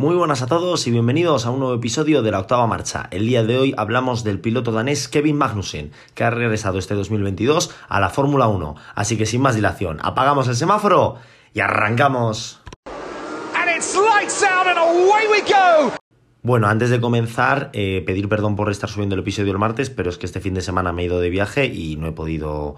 Muy 0.00 0.14
buenas 0.14 0.40
a 0.40 0.46
todos 0.46 0.86
y 0.86 0.90
bienvenidos 0.90 1.44
a 1.44 1.50
un 1.50 1.58
nuevo 1.58 1.74
episodio 1.74 2.22
de 2.22 2.30
la 2.30 2.38
octava 2.38 2.66
marcha. 2.66 3.08
El 3.10 3.26
día 3.26 3.44
de 3.44 3.58
hoy 3.58 3.74
hablamos 3.76 4.24
del 4.24 4.40
piloto 4.40 4.72
danés 4.72 5.08
Kevin 5.08 5.36
Magnussen, 5.36 5.92
que 6.14 6.24
ha 6.24 6.30
regresado 6.30 6.78
este 6.78 6.94
2022 6.94 7.70
a 7.86 8.00
la 8.00 8.08
Fórmula 8.08 8.48
1. 8.48 8.76
Así 8.94 9.18
que 9.18 9.26
sin 9.26 9.42
más 9.42 9.56
dilación, 9.56 9.98
apagamos 10.02 10.48
el 10.48 10.56
semáforo 10.56 11.16
y 11.52 11.60
arrancamos. 11.60 12.62
Bueno, 16.42 16.68
antes 16.68 16.88
de 16.88 16.98
comenzar, 16.98 17.68
eh, 17.74 18.02
pedir 18.06 18.26
perdón 18.30 18.56
por 18.56 18.70
estar 18.70 18.88
subiendo 18.88 19.16
el 19.16 19.20
episodio 19.20 19.52
el 19.52 19.58
martes, 19.58 19.90
pero 19.90 20.08
es 20.08 20.16
que 20.16 20.24
este 20.24 20.40
fin 20.40 20.54
de 20.54 20.62
semana 20.62 20.92
me 20.94 21.02
he 21.02 21.04
ido 21.04 21.20
de 21.20 21.28
viaje 21.28 21.66
y 21.66 21.96
no 21.96 22.06
he 22.06 22.12
podido 22.12 22.76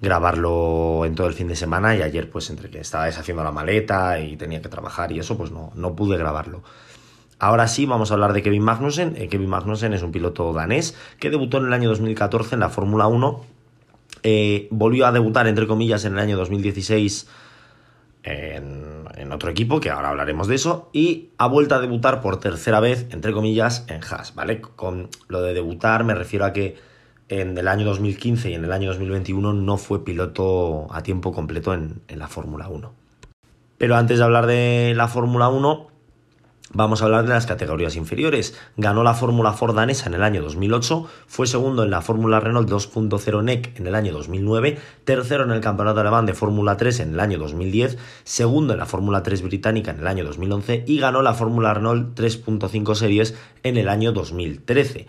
grabarlo 0.00 1.04
en 1.04 1.14
todo 1.14 1.26
el 1.26 1.34
fin 1.34 1.48
de 1.48 1.56
semana 1.56 1.96
y 1.96 2.02
ayer 2.02 2.28
pues 2.30 2.50
entre 2.50 2.70
que 2.70 2.80
estaba 2.80 3.06
deshaciendo 3.06 3.42
la 3.42 3.52
maleta 3.52 4.20
y 4.20 4.36
tenía 4.36 4.60
que 4.60 4.68
trabajar 4.68 5.12
y 5.12 5.18
eso 5.18 5.36
pues 5.36 5.50
no, 5.50 5.72
no 5.74 5.94
pude 5.96 6.18
grabarlo. 6.18 6.62
Ahora 7.38 7.68
sí, 7.68 7.84
vamos 7.84 8.10
a 8.10 8.14
hablar 8.14 8.32
de 8.32 8.42
Kevin 8.42 8.62
Magnussen. 8.62 9.14
Eh, 9.16 9.28
Kevin 9.28 9.50
Magnussen 9.50 9.92
es 9.92 10.02
un 10.02 10.10
piloto 10.12 10.52
danés 10.52 10.96
que 11.18 11.28
debutó 11.28 11.58
en 11.58 11.66
el 11.66 11.72
año 11.72 11.88
2014 11.90 12.54
en 12.54 12.60
la 12.60 12.70
Fórmula 12.70 13.06
1. 13.08 13.44
Eh, 14.22 14.68
volvió 14.70 15.06
a 15.06 15.12
debutar, 15.12 15.46
entre 15.46 15.66
comillas, 15.66 16.04
en 16.06 16.14
el 16.14 16.18
año 16.18 16.36
2016 16.38 17.28
en, 18.22 19.04
en, 19.16 19.32
otro 19.32 19.50
equipo, 19.50 19.80
que 19.80 19.90
ahora 19.90 20.08
hablaremos 20.08 20.48
de 20.48 20.54
eso. 20.54 20.88
Y 20.94 21.28
ha 21.36 21.46
vuelto 21.46 21.74
a 21.74 21.80
debutar 21.80 22.22
por 22.22 22.40
tercera 22.40 22.80
vez, 22.80 23.06
entre 23.10 23.32
comillas, 23.32 23.84
en 23.88 24.02
Haas, 24.02 24.34
¿vale? 24.34 24.62
Con 24.62 25.10
lo 25.28 25.42
de 25.42 25.52
debutar 25.52 26.04
me 26.04 26.14
refiero 26.14 26.46
a 26.46 26.54
que 26.54 26.76
en 27.28 27.58
el 27.58 27.68
año 27.68 27.84
2015 27.86 28.50
y 28.50 28.54
en 28.54 28.64
el 28.64 28.72
año 28.72 28.88
2021 28.90 29.52
no 29.52 29.76
fue 29.76 30.04
piloto 30.04 30.86
a 30.92 31.02
tiempo 31.02 31.32
completo 31.32 31.74
en, 31.74 32.02
la 32.08 32.28
Fórmula 32.28 32.68
1. 32.68 32.92
Pero 33.78 33.96
antes 33.96 34.18
de 34.18 34.24
hablar 34.24 34.46
de 34.46 34.94
la 34.96 35.08
Fórmula 35.08 35.48
1, 35.48 35.88
vamos 36.72 37.02
a 37.02 37.04
hablar 37.04 37.24
de 37.24 37.30
las 37.30 37.46
categorías 37.46 37.96
inferiores. 37.96 38.56
Ganó 38.76 39.02
la 39.02 39.12
Fórmula 39.12 39.52
Ford 39.52 39.74
danesa 39.74 40.06
en 40.06 40.14
el 40.14 40.22
año 40.22 40.40
2008, 40.42 41.06
fue 41.26 41.46
segundo 41.46 41.82
en 41.82 41.90
la 41.90 42.00
Fórmula 42.00 42.40
Renault 42.40 42.70
2.0 42.70 43.42
NEC 43.42 43.78
en 43.78 43.86
el 43.86 43.94
año 43.96 44.12
2009, 44.12 44.78
tercero 45.04 45.44
en 45.44 45.50
el 45.50 45.60
Campeonato 45.60 46.00
Alemán 46.00 46.26
de 46.26 46.32
Fórmula 46.32 46.76
3 46.76 47.00
en 47.00 47.14
el 47.14 47.20
año 47.20 47.38
2010, 47.38 47.98
segundo 48.24 48.72
en 48.72 48.78
la 48.78 48.86
Fórmula 48.86 49.22
3 49.22 49.42
británica 49.42 49.90
en 49.90 49.98
el 49.98 50.06
año 50.06 50.24
2011 50.24 50.84
y 50.86 50.98
ganó 51.00 51.22
la 51.22 51.34
Fórmula 51.34 51.74
Renault 51.74 52.18
3.5 52.18 52.94
Series 52.94 53.34
en 53.62 53.76
el 53.76 53.88
año 53.88 54.12
2013. 54.12 55.06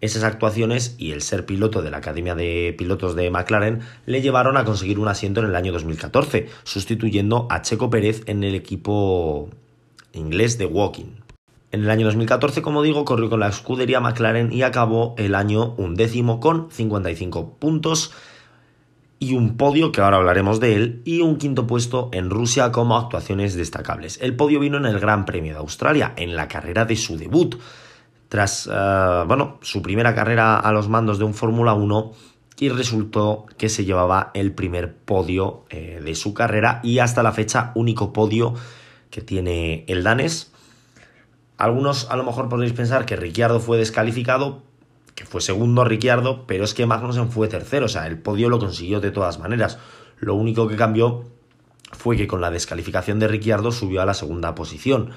Esas 0.00 0.24
actuaciones 0.24 0.94
y 0.98 1.12
el 1.12 1.22
ser 1.22 1.46
piloto 1.46 1.80
de 1.80 1.90
la 1.90 1.98
Academia 1.98 2.34
de 2.34 2.74
Pilotos 2.76 3.16
de 3.16 3.30
McLaren 3.30 3.80
le 4.04 4.20
llevaron 4.20 4.58
a 4.58 4.64
conseguir 4.64 4.98
un 4.98 5.08
asiento 5.08 5.40
en 5.40 5.46
el 5.46 5.56
año 5.56 5.72
2014, 5.72 6.48
sustituyendo 6.64 7.46
a 7.50 7.62
Checo 7.62 7.88
Pérez 7.88 8.22
en 8.26 8.44
el 8.44 8.54
equipo 8.54 9.48
inglés 10.12 10.58
de 10.58 10.66
Walking. 10.66 11.22
En 11.72 11.82
el 11.82 11.90
año 11.90 12.06
2014, 12.06 12.60
como 12.60 12.82
digo, 12.82 13.04
corrió 13.04 13.30
con 13.30 13.40
la 13.40 13.48
escudería 13.48 14.00
McLaren 14.00 14.52
y 14.52 14.62
acabó 14.62 15.14
el 15.16 15.34
año 15.34 15.74
undécimo 15.78 16.40
con 16.40 16.70
55 16.70 17.56
puntos 17.58 18.12
y 19.18 19.34
un 19.34 19.56
podio, 19.56 19.92
que 19.92 20.02
ahora 20.02 20.18
hablaremos 20.18 20.60
de 20.60 20.76
él, 20.76 21.02
y 21.06 21.22
un 21.22 21.38
quinto 21.38 21.66
puesto 21.66 22.10
en 22.12 22.28
Rusia 22.28 22.70
como 22.70 22.98
actuaciones 22.98 23.54
destacables. 23.54 24.18
El 24.20 24.36
podio 24.36 24.60
vino 24.60 24.76
en 24.76 24.84
el 24.84 25.00
Gran 25.00 25.24
Premio 25.24 25.54
de 25.54 25.58
Australia, 25.58 26.12
en 26.16 26.36
la 26.36 26.48
carrera 26.48 26.84
de 26.84 26.96
su 26.96 27.16
debut 27.16 27.56
tras 28.36 28.66
uh, 28.66 29.26
bueno, 29.26 29.58
su 29.62 29.80
primera 29.80 30.14
carrera 30.14 30.58
a 30.58 30.70
los 30.70 30.90
mandos 30.90 31.18
de 31.18 31.24
un 31.24 31.32
Fórmula 31.32 31.72
1 31.72 32.12
y 32.58 32.68
resultó 32.68 33.46
que 33.56 33.70
se 33.70 33.86
llevaba 33.86 34.30
el 34.34 34.52
primer 34.52 34.94
podio 34.94 35.64
eh, 35.70 36.02
de 36.04 36.14
su 36.14 36.34
carrera 36.34 36.80
y 36.82 36.98
hasta 36.98 37.22
la 37.22 37.32
fecha 37.32 37.72
único 37.74 38.12
podio 38.12 38.52
que 39.08 39.22
tiene 39.22 39.86
el 39.88 40.02
danés. 40.02 40.52
Algunos 41.56 42.10
a 42.10 42.16
lo 42.16 42.24
mejor 42.24 42.50
podréis 42.50 42.74
pensar 42.74 43.06
que 43.06 43.16
Ricciardo 43.16 43.58
fue 43.58 43.78
descalificado, 43.78 44.64
que 45.14 45.24
fue 45.24 45.40
segundo 45.40 45.84
Ricciardo, 45.84 46.46
pero 46.46 46.64
es 46.64 46.74
que 46.74 46.84
Magnussen 46.84 47.30
fue 47.30 47.48
tercero, 47.48 47.86
o 47.86 47.88
sea, 47.88 48.06
el 48.06 48.18
podio 48.18 48.50
lo 48.50 48.58
consiguió 48.58 49.00
de 49.00 49.12
todas 49.12 49.38
maneras. 49.38 49.78
Lo 50.18 50.34
único 50.34 50.68
que 50.68 50.76
cambió 50.76 51.24
fue 51.92 52.18
que 52.18 52.26
con 52.26 52.42
la 52.42 52.50
descalificación 52.50 53.18
de 53.18 53.28
Ricciardo 53.28 53.72
subió 53.72 54.02
a 54.02 54.04
la 54.04 54.12
segunda 54.12 54.54
posición. 54.54 55.12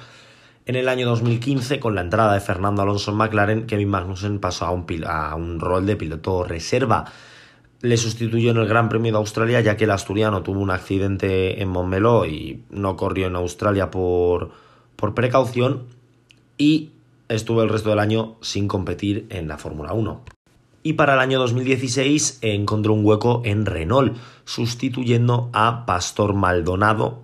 En 0.69 0.75
el 0.75 0.88
año 0.88 1.07
2015, 1.07 1.80
con 1.80 1.96
la 1.96 2.02
entrada 2.02 2.35
de 2.35 2.41
Fernando 2.41 2.84
Alonso 2.84 3.09
en 3.09 3.18
McLaren, 3.18 3.66
Kevin 3.66 3.90
Magnussen 3.90 4.38
pasó 4.38 4.66
a 4.66 4.72
un, 4.72 5.59
rol 5.59 5.88
de 5.88 5.96
piloto 5.96 6.44
reserva. 6.44 7.06
Le 7.81 7.97
sustituyó 7.97 8.52
en 8.52 8.57
el 8.57 8.68
Gran 8.68 8.88
Premio 8.88 9.12
de 9.12 9.18
Australia, 9.18 9.62
ya 9.62 9.75
que 9.75 9.85
el 9.85 9.90
asturiano 9.90 10.44
tuvo 10.44 10.59
un 10.59 10.69
accidente 10.69 11.59
en 11.59 11.69
Montmeló 11.69 12.28
y 12.28 12.66
no 12.69 12.97
corrió 12.97 13.25
en 13.25 13.35
Australia 13.35 13.90
por, 13.90 14.52
por 14.96 15.16
precaución. 15.16 15.85
Y 16.59 16.91
estuvo 17.30 17.63
el 17.63 17.69
resto 17.69 17.90
del 17.90 17.97
año 17.97 18.36
sin 18.41 18.68
competir 18.68 19.25
en 19.31 19.47
la 19.47 19.57
Fórmula 19.57 19.94
1. 19.94 20.22
Y 20.84 20.94
para 20.94 21.16
el 21.16 21.19
año 21.19 21.40
2016 21.40 22.41
encontró 22.44 22.94
un 22.94 23.03
hueco 23.03 23.41
en 23.44 23.66
Renault, 23.66 24.16
sustituyendo 24.46 25.50
a 25.51 25.88
Pastor 25.88 26.36
Maldonado, 26.36 27.24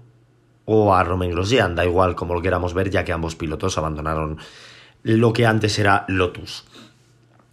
o 0.65 0.93
a 0.93 1.03
Romain 1.03 1.31
Grosjean, 1.31 1.75
da 1.75 1.85
igual 1.85 2.15
como 2.15 2.33
lo 2.33 2.41
queramos 2.41 2.73
ver, 2.73 2.89
ya 2.89 3.05
que 3.05 3.13
ambos 3.13 3.35
pilotos 3.35 3.77
abandonaron 3.77 4.37
lo 5.03 5.33
que 5.33 5.45
antes 5.45 5.77
era 5.79 6.05
Lotus. 6.07 6.65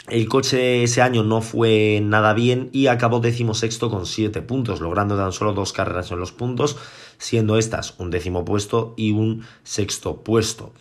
El 0.09 0.29
coche 0.29 0.83
ese 0.83 1.01
año 1.01 1.23
no 1.23 1.43
fue 1.43 2.01
nada 2.03 2.35
bien 2.35 2.71
y 2.73 2.89
acabó 2.89 3.21
decimosexto 3.21 3.89
con 3.89 4.07
7 4.07 4.43
puntos, 4.43 4.81
logrando 4.81 5.17
tan 5.17 5.33
solo 5.33 5.53
dos 5.53 5.73
carreras 5.73 6.11
en 6.11 6.19
los 6.19 6.33
puntos, 6.33 6.77
siendo 7.19 7.57
estas 7.57 7.95
un 7.99 8.11
décimo 8.11 8.45
puesto 8.45 8.95
y 8.97 9.13
un 9.13 9.45
sexto 9.63 10.23
puesto. 10.23 10.73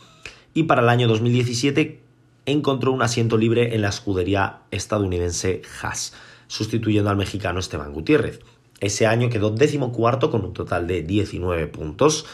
Y 0.53 0.63
para 0.63 0.81
el 0.81 0.89
año 0.89 1.07
2017 1.07 2.01
encontró 2.47 2.91
un 2.91 3.03
asiento 3.03 3.37
libre 3.37 3.75
en 3.75 3.83
la 3.83 3.89
escudería 3.89 4.61
estadounidense 4.71 5.61
Haas, 5.81 6.13
sustituyendo 6.47 7.09
al 7.09 7.17
mexicano 7.17 7.59
Esteban 7.59 7.93
Gutiérrez. 7.93 8.39
Ese 8.81 9.05
año 9.05 9.29
quedó 9.29 9.51
décimo 9.51 9.91
cuarto 9.91 10.31
con 10.31 10.43
un 10.43 10.53
total 10.53 10.87
de 10.87 11.03
19 11.03 11.67
puntos. 11.67 12.25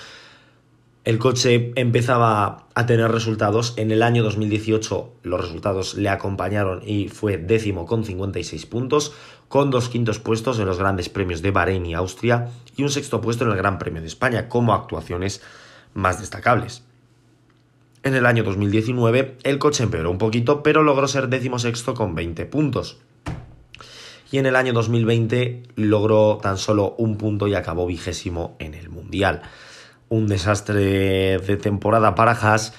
El 1.03 1.19
coche 1.19 1.73
empezaba 1.75 2.67
a 2.73 2.85
tener 2.85 3.11
resultados. 3.11 3.73
En 3.75 3.91
el 3.91 4.01
año 4.01 4.23
2018 4.23 5.13
los 5.23 5.41
resultados 5.41 5.95
le 5.95 6.07
acompañaron 6.07 6.81
y 6.85 7.09
fue 7.09 7.37
décimo 7.37 7.85
con 7.85 8.05
56 8.05 8.65
puntos, 8.65 9.13
con 9.49 9.71
dos 9.71 9.89
quintos 9.89 10.19
puestos 10.19 10.57
en 10.59 10.65
los 10.65 10.79
grandes 10.79 11.09
premios 11.09 11.41
de 11.41 11.51
Bahrein 11.51 11.85
y 11.85 11.93
Austria 11.93 12.49
y 12.77 12.83
un 12.83 12.89
sexto 12.89 13.19
puesto 13.19 13.43
en 13.43 13.51
el 13.51 13.57
Gran 13.57 13.77
Premio 13.77 14.01
de 14.01 14.07
España 14.07 14.47
como 14.47 14.73
actuaciones 14.73 15.41
más 15.93 16.21
destacables. 16.21 16.83
En 18.03 18.15
el 18.15 18.25
año 18.25 18.43
2019 18.43 19.37
el 19.43 19.59
coche 19.59 19.83
empeoró 19.83 20.11
un 20.11 20.17
poquito, 20.17 20.63
pero 20.63 20.81
logró 20.81 21.09
ser 21.09 21.27
décimo 21.27 21.59
sexto 21.59 21.93
con 21.93 22.15
20 22.15 22.45
puntos 22.45 23.01
y 24.31 24.37
en 24.37 24.45
el 24.45 24.55
año 24.55 24.73
2020 24.73 25.63
logró 25.75 26.39
tan 26.41 26.57
solo 26.57 26.95
un 26.97 27.17
punto 27.17 27.47
y 27.47 27.55
acabó 27.55 27.85
vigésimo 27.85 28.55
en 28.59 28.73
el 28.73 28.89
Mundial. 28.89 29.41
Un 30.09 30.27
desastre 30.27 31.39
de 31.39 31.57
temporada 31.57 32.15
para 32.15 32.31
Haas 32.31 32.73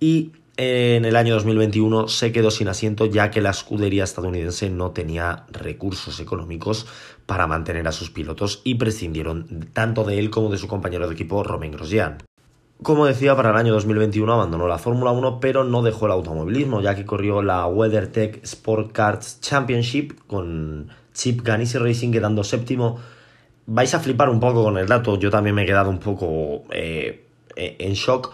y 0.00 0.32
en 0.56 1.04
el 1.04 1.16
año 1.16 1.34
2021 1.34 2.08
se 2.08 2.30
quedó 2.30 2.50
sin 2.50 2.68
asiento 2.68 3.06
ya 3.06 3.30
que 3.30 3.40
la 3.40 3.50
escudería 3.50 4.04
estadounidense 4.04 4.68
no 4.68 4.90
tenía 4.90 5.46
recursos 5.50 6.20
económicos 6.20 6.86
para 7.24 7.46
mantener 7.46 7.88
a 7.88 7.92
sus 7.92 8.10
pilotos 8.10 8.60
y 8.62 8.74
prescindieron 8.74 9.70
tanto 9.72 10.04
de 10.04 10.18
él 10.18 10.30
como 10.30 10.50
de 10.50 10.58
su 10.58 10.68
compañero 10.68 11.08
de 11.08 11.14
equipo 11.14 11.42
Romain 11.42 11.72
Grosjean. 11.72 12.18
Como 12.82 13.06
decía, 13.06 13.36
para 13.36 13.50
el 13.50 13.56
año 13.56 13.74
2021 13.74 14.32
abandonó 14.32 14.66
la 14.66 14.78
Fórmula 14.78 15.12
1, 15.12 15.38
pero 15.38 15.62
no 15.62 15.82
dejó 15.82 16.06
el 16.06 16.12
automovilismo, 16.12 16.80
ya 16.80 16.96
que 16.96 17.04
corrió 17.04 17.40
la 17.40 17.66
WeatherTech 17.66 18.42
Sport 18.42 18.90
Cards 18.90 19.40
Championship 19.40 20.12
con 20.26 20.88
Chip 21.12 21.42
Ganassi 21.42 21.78
Racing 21.78 22.10
quedando 22.10 22.42
séptimo. 22.42 22.98
Vais 23.66 23.94
a 23.94 24.00
flipar 24.00 24.30
un 24.30 24.40
poco 24.40 24.64
con 24.64 24.78
el 24.78 24.88
dato, 24.88 25.16
yo 25.16 25.30
también 25.30 25.54
me 25.54 25.62
he 25.62 25.66
quedado 25.66 25.90
un 25.90 25.98
poco 25.98 26.64
eh, 26.70 27.28
eh 27.54 27.76
en 27.78 27.92
shock. 27.92 28.32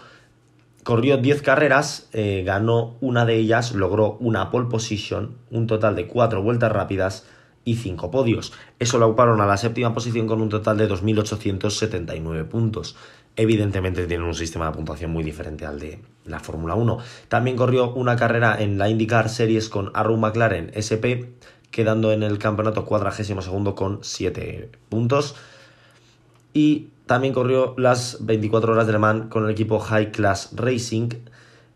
Corrió 0.83 1.17
10 1.17 1.43
carreras, 1.43 2.09
eh, 2.13 2.41
ganó 2.43 2.95
una 3.01 3.25
de 3.25 3.35
ellas, 3.35 3.75
logró 3.75 4.17
una 4.19 4.49
pole 4.49 4.67
position, 4.67 5.35
un 5.51 5.67
total 5.67 5.95
de 5.95 6.07
4 6.07 6.41
vueltas 6.41 6.71
rápidas 6.71 7.27
y 7.65 7.75
5 7.75 8.09
podios. 8.09 8.53
Eso 8.79 8.97
lo 8.97 9.05
ocuparon 9.05 9.41
a 9.41 9.45
la 9.45 9.57
séptima 9.57 9.93
posición 9.93 10.25
con 10.25 10.41
un 10.41 10.49
total 10.49 10.77
de 10.77 10.89
2.879 10.89 12.45
puntos. 12.47 12.95
Evidentemente 13.41 14.05
tienen 14.05 14.27
un 14.27 14.35
sistema 14.35 14.65
de 14.65 14.73
puntuación 14.73 15.11
muy 15.11 15.23
diferente 15.23 15.65
al 15.65 15.79
de 15.79 15.99
la 16.25 16.41
Fórmula 16.41 16.75
1. 16.75 16.97
También 17.29 17.55
corrió 17.55 17.93
una 17.93 18.17
carrera 18.17 18.61
en 18.61 18.77
la 18.77 18.89
IndyCar 18.89 19.29
Series 19.29 19.69
con 19.69 19.91
Arrow 19.93 20.17
McLaren 20.17 20.71
SP, 20.75 21.39
quedando 21.71 22.11
en 22.11 22.21
el 22.23 22.37
campeonato 22.37 22.83
cuadragésimo 22.83 23.41
segundo 23.41 23.75
con 23.75 23.99
7 24.01 24.69
puntos. 24.89 25.35
Y 26.53 26.89
también 27.05 27.33
corrió 27.33 27.75
las 27.77 28.17
24 28.25 28.73
horas 28.73 28.85
de 28.87 28.91
Le 28.91 28.99
Mans 28.99 29.29
con 29.29 29.45
el 29.45 29.51
equipo 29.51 29.79
High 29.79 30.11
Class 30.11 30.49
Racing 30.57 31.07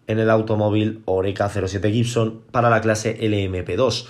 en 0.08 0.20
el 0.20 0.30
automóvil 0.30 1.02
Oreca 1.06 1.48
07 1.48 1.94
Gibson 1.94 2.42
para 2.52 2.70
la 2.70 2.82
clase 2.82 3.18
LMP2 3.22 4.06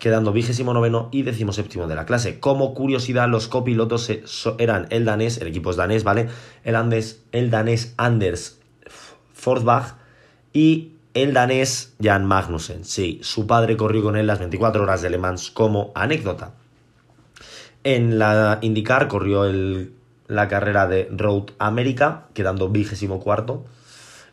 quedando 0.00 0.32
vigésimo 0.32 0.72
noveno 0.72 1.10
y 1.12 1.22
décimo 1.22 1.52
séptimo 1.52 1.86
de 1.86 1.94
la 1.94 2.06
clase. 2.06 2.40
Como 2.40 2.74
curiosidad, 2.74 3.28
los 3.28 3.48
copilotos 3.48 4.10
eran 4.58 4.86
el 4.90 5.04
danés, 5.04 5.38
el 5.38 5.46
equipo 5.46 5.70
es 5.70 5.76
danés, 5.76 6.02
¿vale? 6.02 6.28
El, 6.64 6.74
andes, 6.74 7.22
el 7.32 7.50
danés 7.50 7.94
Anders 7.98 8.58
Forsbach 9.34 9.96
y 10.54 10.94
el 11.12 11.34
danés 11.34 11.94
Jan 12.02 12.24
Magnussen. 12.24 12.84
Sí, 12.84 13.20
su 13.22 13.46
padre 13.46 13.76
corrió 13.76 14.02
con 14.02 14.16
él 14.16 14.26
las 14.26 14.38
24 14.38 14.82
horas 14.82 15.02
de 15.02 15.10
Le 15.10 15.18
Mans 15.18 15.50
como 15.50 15.92
anécdota. 15.94 16.54
En 17.84 18.18
la 18.18 18.58
IndyCar 18.62 19.06
corrió 19.06 19.44
la 20.28 20.48
carrera 20.48 20.86
de 20.86 21.08
Road 21.10 21.50
America, 21.58 22.28
quedando 22.32 22.70
vigésimo 22.70 23.20
cuarto 23.20 23.66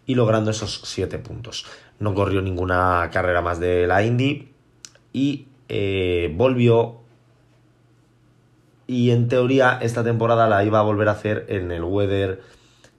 y 0.06 0.16
logrando 0.16 0.52
esos 0.52 0.82
7 0.86 1.20
puntos. 1.20 1.66
No 2.00 2.14
corrió 2.14 2.42
ninguna 2.42 3.10
carrera 3.12 3.42
más 3.42 3.60
de 3.60 3.86
la 3.86 4.02
Indy 4.06 4.54
y 5.12 5.48
eh, 5.70 6.34
volvió. 6.36 6.98
Y 8.86 9.12
en 9.12 9.28
teoría 9.28 9.80
esta 9.82 10.04
temporada 10.04 10.48
la 10.48 10.64
iba 10.64 10.80
a 10.80 10.84
volver 10.84 11.10
a 11.10 11.12
hacer 11.12 11.46
en 11.50 11.72
el 11.72 11.84
Weather 11.84 12.42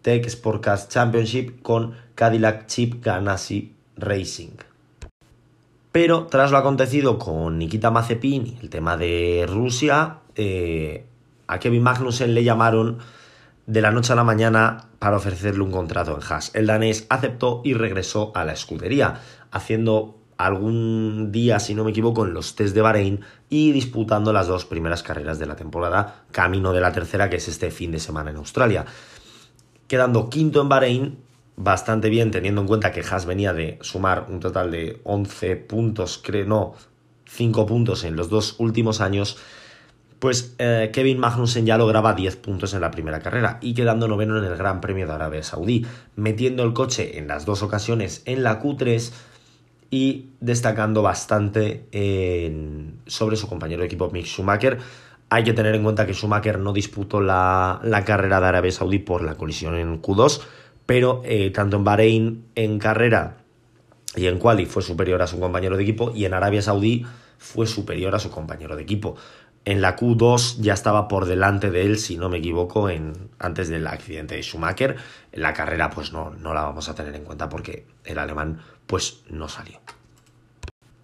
Tech 0.03 0.29
Sportcast 0.29 0.93
Championship 0.93 1.63
con 1.63 1.95
Cadillac 2.15 2.67
Chip 2.67 3.03
Ganassi 3.03 3.75
Racing. 3.97 4.57
Pero 5.93 6.27
tras 6.27 6.51
lo 6.51 6.59
acontecido 6.59 7.19
con 7.19 7.59
Nikita 7.59 7.91
Mazepin, 7.91 8.59
el 8.61 8.69
tema 8.69 8.97
de 8.97 9.47
Rusia, 9.49 10.19
eh, 10.37 11.07
a 11.47 11.59
Kevin 11.59 11.83
Magnussen 11.83 12.35
le 12.35 12.45
llamaron 12.45 12.99
de 13.67 13.81
la 13.83 13.91
noche 13.91 14.13
a 14.13 14.17
la 14.17 14.25
mañana 14.25 14.89
para 14.99 15.17
ofrecerle 15.17 15.63
un 15.63 15.71
contrato 15.71 16.15
en 16.15 16.23
Haas. 16.23 16.55
El 16.55 16.67
danés 16.67 17.07
aceptó 17.09 17.63
y 17.65 17.75
regresó 17.75 18.33
a 18.35 18.45
la 18.45 18.53
escudería, 18.53 19.21
haciendo 19.51 20.18
algún 20.39 21.33
día, 21.33 21.59
si 21.59 21.75
no 21.75 21.85
me 21.85 21.91
equivoco, 21.91 22.25
en 22.25 22.33
los 22.33 22.55
test 22.55 22.75
de 22.75 22.81
Bahrein 22.81 23.21
y 23.51 23.73
disputando 23.73 24.33
las 24.33 24.47
dos 24.47 24.65
primeras 24.65 25.03
carreras 25.03 25.39
de 25.39 25.47
la 25.47 25.57
temporada, 25.57 26.25
camino 26.31 26.73
de 26.73 26.81
la 26.81 26.93
tercera, 26.93 27.29
que 27.29 27.37
es 27.37 27.49
este 27.49 27.71
fin 27.71 27.91
de 27.91 27.99
semana 27.99 28.31
en 28.31 28.37
Australia. 28.37 28.87
Quedando 29.89 30.31
quinto 30.31 30.63
en 30.63 30.69
Bahrein, 30.69 31.19
bastante 31.57 32.09
bien, 32.09 32.31
teniendo 32.31 32.61
en 32.61 32.69
cuenta 32.69 32.93
que 32.93 33.01
Haas 33.01 33.27
venía 33.27 33.53
de 33.53 33.79
sumar 33.83 34.27
un 34.31 34.39
total 34.39 34.71
de 34.71 35.01
11 35.03 35.57
puntos, 35.57 36.21
creo, 36.23 36.47
no, 36.47 36.75
5 37.27 37.67
puntos 37.67 38.05
en 38.05 38.15
los 38.15 38.31
dos 38.31 38.55
últimos 38.59 39.01
años, 39.01 39.39
pues 40.21 40.55
eh, 40.59 40.91
Kevin 40.93 41.19
Magnussen 41.19 41.67
ya 41.67 41.79
lograba 41.79 42.15
10 42.15 42.37
puntos 42.37 42.75
en 42.75 42.81
la 42.81 42.91
primera 42.91 43.21
carrera 43.21 43.59
y 43.61 43.75
quedando 43.75 44.07
noveno 44.07 44.39
en 44.39 44.45
el 44.45 44.57
Gran 44.57 44.81
Premio 44.81 45.07
de 45.07 45.13
Arabia 45.13 45.43
Saudí, 45.43 45.85
metiendo 46.17 46.63
el 46.63 46.73
coche 46.73 47.19
en 47.19 47.27
las 47.27 47.45
dos 47.45 47.63
ocasiones 47.63 48.23
en 48.25 48.43
la 48.45 48.61
Q3 48.63 49.13
y 49.91 50.31
destacando 50.41 51.03
bastante 51.03 51.85
sobre 53.07 53.37
su 53.37 53.49
compañero 53.49 53.81
de 53.81 53.87
equipo 53.87 54.11
Mick 54.11 54.27
Schumacher. 54.27 54.79
Hay 55.31 55.45
que 55.45 55.53
tener 55.53 55.75
en 55.75 55.83
cuenta 55.83 56.07
que 56.07 56.15
Schumacher 56.15 56.59
no 56.59 56.73
disputó 56.73 57.21
la, 57.21 57.81
la 57.83 58.05
carrera 58.05 58.41
de 58.41 58.47
Arabia 58.47 58.73
Saudí 58.73 58.99
por 58.99 59.23
la 59.23 59.35
colisión 59.35 59.75
en 59.77 60.01
Q2, 60.01 60.41
pero 60.87 61.21
eh, 61.25 61.51
tanto 61.51 61.77
en 61.77 61.85
Bahrein 61.85 62.45
en 62.55 62.79
carrera 62.79 63.37
y 64.17 64.27
en 64.27 64.39
quali 64.39 64.65
fue 64.65 64.83
superior 64.83 65.21
a 65.21 65.27
su 65.27 65.39
compañero 65.39 65.77
de 65.77 65.83
equipo 65.83 66.13
y 66.15 66.25
en 66.25 66.33
Arabia 66.33 66.63
Saudí 66.63 67.05
fue 67.37 67.67
superior 67.67 68.15
a 68.15 68.19
su 68.19 68.31
compañero 68.31 68.75
de 68.75 68.83
equipo. 68.83 69.17
En 69.65 69.83
la 69.83 69.97
Q2 69.97 70.61
ya 70.61 70.73
estaba 70.73 71.09
por 71.09 71.27
delante 71.27 71.71
de 71.71 71.83
él, 71.83 71.99
si 71.99 72.17
no 72.17 72.29
me 72.29 72.39
equivoco, 72.39 72.89
en, 72.89 73.31
antes 73.39 73.69
del 73.69 73.87
accidente 73.87 74.37
de 74.37 74.43
Schumacher. 74.43 74.97
En 75.33 75.43
la 75.43 75.53
carrera 75.53 75.91
pues 75.91 76.13
no, 76.13 76.31
no 76.31 76.55
la 76.55 76.63
vamos 76.63 76.89
a 76.89 76.95
tener 76.95 77.15
en 77.15 77.25
cuenta 77.25 77.49
porque 77.49 77.87
el 78.05 78.19
alemán 78.19 78.61
pues 78.87 79.23
no 79.29 79.49
salió. 79.49 79.79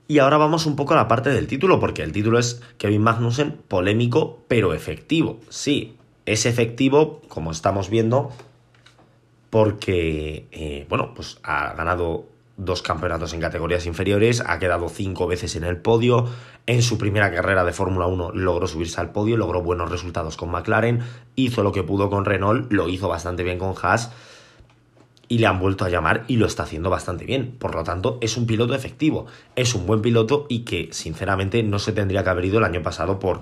Y 0.07 0.19
ahora 0.19 0.37
vamos 0.37 0.67
un 0.67 0.77
poco 0.77 0.93
a 0.93 0.97
la 0.97 1.09
parte 1.09 1.31
del 1.31 1.47
título, 1.47 1.81
porque 1.81 2.03
el 2.03 2.13
título 2.13 2.39
es 2.39 2.63
Kevin 2.77 3.03
Magnussen, 3.03 3.53
polémico 3.69 4.45
pero 4.49 4.75
efectivo. 4.75 5.41
Sí, 5.49 5.97
es 6.27 6.45
efectivo, 6.45 7.23
como 7.29 7.51
estamos 7.51 7.89
viendo, 7.89 8.31
porque, 9.49 10.47
eh, 10.51 10.87
bueno, 10.89 11.15
pues 11.15 11.39
ha 11.43 11.73
ganado 11.75 12.27
dos 12.57 12.83
campeonatos 12.83 13.33
en 13.33 13.41
categorías 13.41 13.87
inferiores, 13.87 14.43
ha 14.47 14.59
quedado 14.59 14.89
cinco 14.89 15.27
veces 15.27 15.57
en 15.57 15.65
el 15.65 15.79
podio, 15.79 16.29
en 16.67 16.83
su 16.83 16.99
primera 16.99 17.33
carrera 17.33 17.65
de 17.65 17.73
Fórmula 17.73 18.07
1 18.07 18.33
logró 18.33 18.67
subirse 18.67 19.01
al 19.01 19.11
podio, 19.11 19.37
logró 19.37 19.63
buenos 19.63 19.91
resultados 19.91 20.37
con 20.37 20.51
McLaren, 20.51 21.03
hizo 21.35 21.63
lo 21.63 21.73
que 21.73 21.83
pudo 21.83 22.11
con 22.11 22.25
Renault, 22.25 22.73
lo 22.73 22.89
hizo 22.89 23.09
bastante 23.09 23.43
bien 23.43 23.59
con 23.59 23.75
Haas 23.83 24.13
y 25.29 25.39
le 25.39 25.47
han 25.47 25.59
vuelto 25.59 25.85
a 25.85 25.89
llamar 25.89 26.25
y 26.29 26.37
lo 26.37 26.47
está 26.47 26.63
haciendo 26.63 26.91
bastante 26.91 27.25
bien. 27.25 27.57
Por 27.59 27.75
lo 27.75 27.83
tanto, 27.83 28.19
es 28.21 28.37
un 28.37 28.47
piloto 28.47 28.75
efectivo, 28.75 29.27
es 29.57 29.75
un 29.75 29.87
buen 29.87 30.03
piloto 30.03 30.47
y 30.49 30.61
que 30.61 30.91
sinceramente 30.93 31.63
no 31.63 31.79
se 31.79 31.93
tendría 31.93 32.23
que 32.23 32.31
haber 32.31 32.45
ido 32.45 32.59
el 32.59 32.65
año 32.65 32.83
pasado 32.83 33.19
por, 33.19 33.41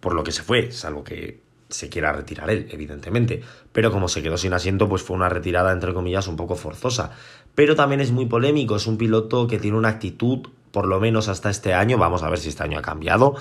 por 0.00 0.14
lo 0.14 0.24
que 0.24 0.32
se 0.32 0.42
fue, 0.42 0.72
salvo 0.72 1.04
que 1.04 1.45
se 1.68 1.88
quiera 1.88 2.12
retirar 2.12 2.50
él, 2.50 2.68
evidentemente. 2.70 3.42
Pero 3.72 3.90
como 3.90 4.08
se 4.08 4.22
quedó 4.22 4.36
sin 4.36 4.52
asiento, 4.52 4.88
pues 4.88 5.02
fue 5.02 5.16
una 5.16 5.28
retirada, 5.28 5.72
entre 5.72 5.92
comillas, 5.92 6.28
un 6.28 6.36
poco 6.36 6.56
forzosa. 6.56 7.12
Pero 7.54 7.74
también 7.74 8.00
es 8.00 8.12
muy 8.12 8.26
polémico, 8.26 8.76
es 8.76 8.86
un 8.86 8.98
piloto 8.98 9.46
que 9.46 9.58
tiene 9.58 9.76
una 9.76 9.88
actitud, 9.88 10.48
por 10.70 10.86
lo 10.86 11.00
menos 11.00 11.28
hasta 11.28 11.50
este 11.50 11.74
año, 11.74 11.98
vamos 11.98 12.22
a 12.22 12.30
ver 12.30 12.38
si 12.38 12.48
este 12.48 12.62
año 12.62 12.78
ha 12.78 12.82
cambiado, 12.82 13.34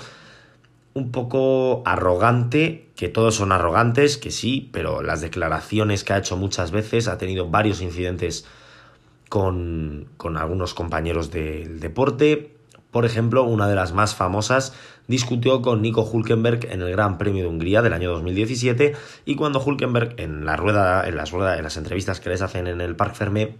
un 0.94 1.12
poco 1.12 1.84
arrogante, 1.86 2.90
que 2.96 3.10
todos 3.10 3.36
son 3.36 3.52
arrogantes, 3.52 4.18
que 4.18 4.32
sí, 4.32 4.70
pero 4.72 5.02
las 5.02 5.20
declaraciones 5.20 6.06
que 6.06 6.14
ha 6.14 6.18
hecho 6.18 6.38
muchas 6.38 6.72
veces, 6.72 7.10
ha 7.10 7.18
tenido 7.18 7.50
varios 7.50 7.82
incidentes 7.82 8.46
con, 9.28 10.08
con 10.16 10.38
algunos 10.38 10.74
compañeros 10.74 11.32
del 11.32 11.82
deporte, 11.82 12.55
por 12.96 13.06
ejemplo, 13.06 13.44
una 13.44 13.68
de 13.68 13.76
las 13.76 13.92
más 13.92 14.16
famosas 14.16 14.72
discutió 15.10 15.62
con 15.62 15.82
Nico 15.82 16.10
Hulkenberg 16.10 16.72
en 16.72 16.82
el 16.82 16.92
Gran 16.92 17.18
Premio 17.18 17.44
de 17.44 17.50
Hungría 17.50 17.82
del 17.82 17.92
año 17.92 18.10
2017 18.12 18.94
y 19.26 19.36
cuando 19.36 19.62
Hulkenberg 19.62 20.14
en 20.16 20.46
la 20.46 20.56
rueda, 20.56 21.06
en 21.06 21.18
las 21.18 21.32
ruedas, 21.32 21.58
en 21.58 21.66
las 21.66 21.76
entrevistas 21.76 22.22
que 22.22 22.30
les 22.30 22.42
hacen 22.42 22.68
en 22.68 22.80
el 22.80 22.96
Parc 22.96 23.14
Fermé, 23.14 23.58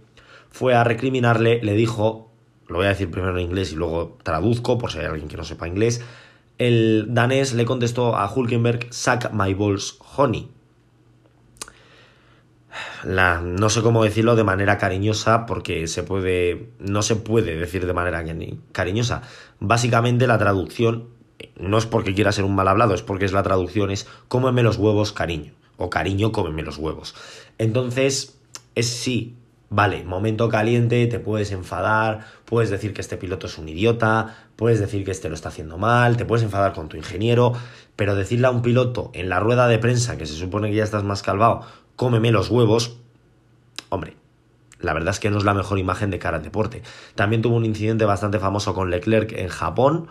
fue 0.48 0.74
a 0.74 0.84
recriminarle, 0.84 1.60
le 1.62 1.74
dijo, 1.74 2.32
lo 2.66 2.76
voy 2.76 2.86
a 2.86 2.88
decir 2.88 3.10
primero 3.10 3.36
en 3.36 3.44
inglés 3.44 3.72
y 3.72 3.76
luego 3.76 4.16
traduzco 4.22 4.78
por 4.78 4.90
si 4.90 5.00
hay 5.00 5.04
alguien 5.04 5.28
que 5.28 5.36
no 5.36 5.44
sepa 5.44 5.68
inglés, 5.68 6.02
el 6.56 7.08
danés 7.10 7.52
le 7.52 7.66
contestó 7.66 8.16
a 8.16 8.32
Hulkenberg, 8.34 8.86
sack 8.88 9.34
my 9.34 9.52
balls 9.52 9.98
honey, 10.16 10.48
la, 13.04 13.40
no 13.40 13.68
sé 13.68 13.82
cómo 13.82 14.04
decirlo 14.04 14.36
de 14.36 14.44
manera 14.44 14.78
cariñosa 14.78 15.46
porque 15.46 15.86
se 15.86 16.02
puede, 16.02 16.68
no 16.78 17.02
se 17.02 17.16
puede 17.16 17.56
decir 17.56 17.86
de 17.86 17.92
manera 17.92 18.24
cariñosa. 18.72 19.22
Básicamente 19.60 20.26
la 20.26 20.38
traducción 20.38 21.08
no 21.58 21.78
es 21.78 21.86
porque 21.86 22.14
quiera 22.14 22.32
ser 22.32 22.44
un 22.44 22.54
mal 22.54 22.68
hablado, 22.68 22.94
es 22.94 23.02
porque 23.02 23.24
es 23.24 23.32
la 23.32 23.42
traducción 23.42 23.90
es 23.90 24.06
cómeme 24.28 24.62
los 24.62 24.76
huevos 24.76 25.12
cariño 25.12 25.52
o 25.76 25.90
cariño 25.90 26.32
cómeme 26.32 26.62
los 26.62 26.78
huevos. 26.78 27.14
Entonces 27.58 28.38
es 28.74 28.86
sí, 28.86 29.36
vale, 29.68 30.04
momento 30.04 30.48
caliente, 30.48 31.06
te 31.06 31.18
puedes 31.18 31.52
enfadar, 31.52 32.26
puedes 32.44 32.70
decir 32.70 32.92
que 32.92 33.00
este 33.00 33.16
piloto 33.16 33.46
es 33.46 33.58
un 33.58 33.68
idiota, 33.68 34.36
puedes 34.56 34.80
decir 34.80 35.04
que 35.04 35.10
este 35.10 35.28
lo 35.28 35.34
está 35.34 35.48
haciendo 35.48 35.78
mal, 35.78 36.16
te 36.16 36.24
puedes 36.24 36.44
enfadar 36.44 36.72
con 36.72 36.88
tu 36.88 36.96
ingeniero, 36.96 37.52
pero 37.96 38.14
decirle 38.14 38.46
a 38.46 38.50
un 38.50 38.62
piloto 38.62 39.10
en 39.14 39.28
la 39.28 39.40
rueda 39.40 39.68
de 39.68 39.78
prensa 39.78 40.16
que 40.16 40.26
se 40.26 40.34
supone 40.34 40.70
que 40.70 40.76
ya 40.76 40.84
estás 40.84 41.04
más 41.04 41.22
calvado, 41.22 41.62
cómeme 41.96 42.30
los 42.30 42.50
huevos, 42.50 42.98
hombre, 43.88 44.16
la 44.80 44.92
verdad 44.92 45.10
es 45.10 45.20
que 45.20 45.30
no 45.30 45.38
es 45.38 45.44
la 45.44 45.54
mejor 45.54 45.78
imagen 45.78 46.10
de 46.10 46.18
cara 46.18 46.36
al 46.36 46.42
deporte. 46.42 46.82
También 47.14 47.42
tuvo 47.42 47.56
un 47.56 47.64
incidente 47.64 48.04
bastante 48.04 48.38
famoso 48.38 48.74
con 48.74 48.90
Leclerc 48.90 49.32
en 49.32 49.48
Japón, 49.48 50.08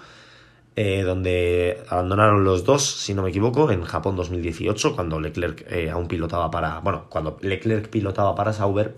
eh, 0.76 1.04
donde 1.04 1.84
abandonaron 1.88 2.44
los 2.44 2.66
dos, 2.66 2.84
si 2.84 3.14
no 3.14 3.24
me 3.24 3.30
equivoco, 3.30 3.72
en 3.72 3.84
Japón 3.84 4.16
2018, 4.16 4.96
cuando 4.96 5.20
Leclerc 5.20 5.66
eh, 5.72 5.90
aún 5.90 6.08
pilotaba 6.08 6.52
para. 6.52 6.80
Bueno, 6.80 7.06
cuando 7.10 7.38
Leclerc 7.42 7.90
pilotaba 7.90 8.36
para 8.36 8.52
Sauber, 8.52 8.98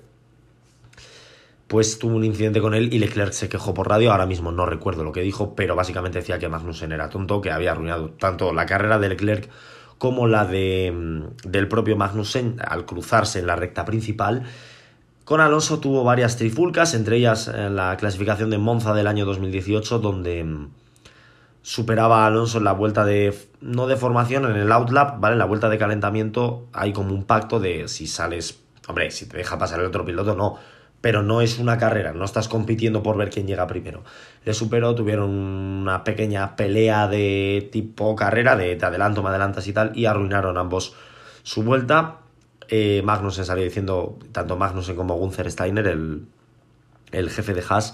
pues 1.67 2.00
tuvo 2.00 2.15
un 2.15 2.24
incidente 2.24 2.62
con 2.62 2.74
él 2.74 2.94
y 2.94 3.00
Leclerc 3.00 3.34
se 3.34 3.50
quejó 3.50 3.74
por 3.74 3.89
radio. 3.89 4.12
Ahora 4.12 4.25
mismo 4.25 4.51
no 4.51 4.65
recuerdo 4.65 5.03
lo 5.03 5.12
que 5.12 5.22
dijo, 5.22 5.53
pero 5.53 5.75
básicamente 5.75 6.20
decía 6.20 6.39
que 6.39 6.48
Magnussen 6.48 6.94
era 6.94 7.10
tonto, 7.10 7.41
que 7.41 7.51
había 7.51 7.74
arruinado 7.74 8.10
tanto 8.12 8.53
la 8.53 8.65
carrera 8.65 8.98
de 9.00 9.10
Leclerc 9.10 9.50
como 9.98 10.27
la 10.27 10.46
de, 10.46 10.92
mm, 10.94 11.50
del 11.50 11.68
propio 11.68 11.96
Magnussen 11.98 12.58
al 12.66 12.86
cruzarse 12.86 13.39
en 13.39 13.48
la 13.48 13.56
recta 13.56 13.86
principal. 13.86 14.44
Con 15.24 15.42
Alonso 15.42 15.80
tuvo 15.80 16.04
varias 16.04 16.38
trifulcas, 16.38 16.94
entre 16.94 17.18
ellas 17.18 17.48
en 17.48 17.75
la 17.75 17.98
clasificación 17.98 18.50
de 18.50 18.58
Monza 18.58 18.94
del 18.94 19.08
año 19.08 19.25
2018, 19.25 20.00
donde 20.00 20.44
mm, 20.44 20.70
superaba 21.62 22.24
a 22.24 22.27
Alonso 22.27 22.60
en 22.60 22.63
la 22.63 22.72
vuelta 22.72 23.04
de, 23.04 23.38
no 23.60 23.88
de 23.88 23.98
formación, 23.98 24.46
en 24.46 24.56
el 24.56 24.72
outlap, 24.72 25.20
¿vale? 25.20 25.34
En 25.34 25.39
la 25.39 25.46
vuelta 25.46 25.68
de 25.68 25.77
calentamiento 25.77 26.68
hay 26.72 26.94
como 26.94 27.13
un 27.13 27.25
pacto 27.25 27.60
de 27.60 27.89
si 27.89 28.08
sales, 28.08 28.62
hombre, 28.88 29.12
si 29.12 29.27
te 29.27 29.36
deja 29.36 29.58
pasar 29.58 29.82
el 29.82 29.88
otro 29.88 30.06
piloto, 30.06 30.34
no, 30.34 30.58
pero 31.01 31.22
no 31.24 31.42
es 31.42 31.60
una 31.60 31.77
carrera, 31.77 32.13
no 32.13 32.25
estás 32.25 32.48
compitiendo 32.48 33.04
por 33.04 33.18
ver 33.18 33.30
quién 33.30 33.48
llega 33.48 33.68
primero. 33.68 34.04
Le 34.46 34.54
superó, 34.54 34.96
tuvieron 34.96 35.30
una 35.30 36.04
pequeña 36.04 36.56
pelea 36.56 37.08
de 37.08 37.70
tipo 37.72 38.16
carrera, 38.16 38.56
de 38.56 38.75
te 38.75 38.86
adelanto, 38.86 39.22
me 39.22 39.30
adelantas 39.30 39.68
y 39.68 39.74
tal, 39.74 39.92
y 39.96 40.06
arruinaron 40.06 40.58
ambos 40.58 40.96
su 41.44 41.63
vuelta. 41.63 42.18
Eh, 42.70 43.01
Magnussen 43.06 43.46
salió 43.46 43.63
diciendo, 43.63 44.18
tanto 44.32 44.58
Magnussen 44.58 44.96
como 44.96 45.16
Gunther 45.16 45.50
Steiner, 45.51 45.88
el, 45.88 46.25
el 47.12 47.30
jefe 47.30 47.54
de 47.54 47.63
Haas, 47.68 47.94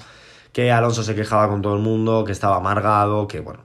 que 0.51 0.71
Alonso 0.71 1.03
se 1.03 1.15
quejaba 1.15 1.49
con 1.49 1.61
todo 1.61 1.75
el 1.75 1.81
mundo, 1.81 2.23
que 2.23 2.31
estaba 2.31 2.57
amargado, 2.57 3.27
que 3.27 3.41
bueno, 3.41 3.61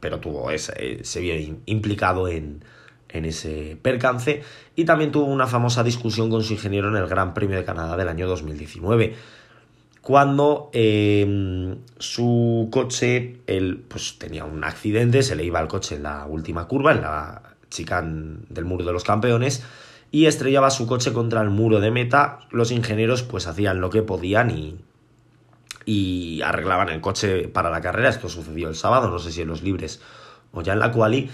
pero 0.00 0.20
tuvo 0.20 0.50
ese, 0.50 1.02
se 1.04 1.20
vio 1.20 1.34
implicado 1.66 2.28
en, 2.28 2.62
en 3.16 3.24
ese 3.24 3.76
percance 3.80 4.42
y 4.74 4.84
también 4.84 5.12
tuvo 5.12 5.26
una 5.26 5.46
famosa 5.46 5.82
discusión 5.82 6.30
con 6.30 6.42
su 6.42 6.54
ingeniero 6.54 6.88
en 6.88 6.96
el 6.96 7.06
Gran 7.06 7.34
Premio 7.34 7.56
de 7.56 7.64
Canadá 7.64 7.96
del 7.96 8.08
año 8.08 8.26
2019 8.26 9.14
cuando 10.06 10.70
em, 10.72 11.78
su 11.98 12.68
coche 12.70 13.40
él, 13.48 13.84
pues, 13.88 14.18
tenía 14.20 14.44
un 14.44 14.62
accidente, 14.62 15.24
se 15.24 15.34
le 15.34 15.42
iba 15.42 15.60
el 15.60 15.66
coche 15.66 15.96
en 15.96 16.04
la 16.04 16.26
última 16.26 16.68
curva, 16.68 16.92
en 16.92 17.00
la 17.00 17.42
chicane 17.70 18.36
del 18.48 18.64
muro 18.64 18.84
de 18.84 18.92
los 18.92 19.02
campeones 19.02 19.64
y 20.12 20.26
estrellaba 20.26 20.70
su 20.70 20.86
coche 20.86 21.12
contra 21.12 21.42
el 21.42 21.50
muro 21.50 21.80
de 21.80 21.90
meta. 21.90 22.38
Los 22.50 22.70
ingenieros 22.70 23.22
pues 23.24 23.46
hacían 23.46 23.80
lo 23.80 23.90
que 23.90 24.02
podían 24.02 24.50
y, 24.50 24.76
y 25.84 26.40
arreglaban 26.42 26.88
el 26.88 27.00
coche 27.00 27.48
para 27.48 27.70
la 27.70 27.80
carrera. 27.80 28.08
Esto 28.08 28.28
sucedió 28.28 28.68
el 28.68 28.76
sábado, 28.76 29.10
no 29.10 29.18
sé 29.18 29.32
si 29.32 29.42
en 29.42 29.48
los 29.48 29.62
libres 29.62 30.00
o 30.52 30.62
ya 30.62 30.74
en 30.74 30.78
la 30.78 30.92
quali. 30.92 31.28